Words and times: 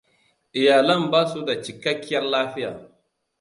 Iyalan 0.59 1.11
ba 1.11 1.27
su 1.27 1.45
da 1.45 1.61
cikakkiyar 1.63 2.23
lafiya. 2.23 2.91